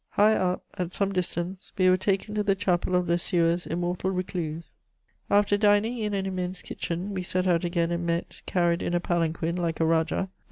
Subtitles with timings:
[0.09, 4.09] Higher up, at some distance, we were taken to the chapel of Le Sueur's immortal
[4.09, 4.73] recluse.
[5.29, 8.99] After dining in an immense kitchen, we set out again and met, carried in a
[8.99, 10.29] palanquin like a rajah, M.